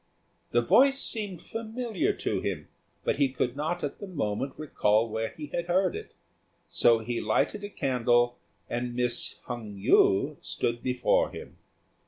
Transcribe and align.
The 0.49 0.63
voice 0.63 0.99
seemed 0.99 1.43
familiar 1.43 2.11
to 2.11 2.41
him, 2.41 2.69
but 3.03 3.17
he 3.17 3.29
could 3.29 3.55
not 3.55 3.83
at 3.83 3.99
the 3.99 4.07
moment 4.07 4.57
recall 4.57 5.07
where 5.07 5.29
he 5.37 5.51
had 5.53 5.67
heard 5.67 5.95
it; 5.95 6.15
so 6.67 6.97
he 6.97 7.21
lighted 7.21 7.63
a 7.63 7.69
candle, 7.69 8.39
and 8.67 8.95
Miss 8.95 9.35
Hung 9.43 9.75
yü 9.75 10.37
stood 10.43 10.81
before 10.81 11.29
him. 11.29 11.59